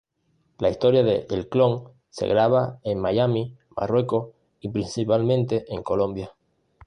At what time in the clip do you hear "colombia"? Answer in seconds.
5.83-6.35